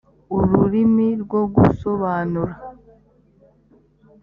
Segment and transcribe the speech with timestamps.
[0.41, 2.53] ururimi rwo gusobanura